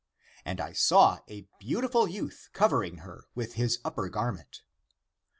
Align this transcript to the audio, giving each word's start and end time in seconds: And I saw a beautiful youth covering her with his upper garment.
And 0.43 0.59
I 0.59 0.73
saw 0.73 1.19
a 1.29 1.45
beautiful 1.59 2.07
youth 2.07 2.49
covering 2.53 2.97
her 3.05 3.25
with 3.35 3.53
his 3.53 3.77
upper 3.85 4.09
garment. 4.09 4.63